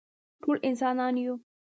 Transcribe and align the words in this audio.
ټول 0.41 0.57
انسانان 0.69 1.15
یو 1.23 1.33